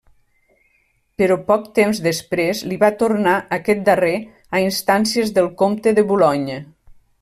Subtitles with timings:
[1.21, 4.13] Però, poc temps després, li va tornar aquest darrer
[4.59, 6.63] a instàncies del comte de Boulogne.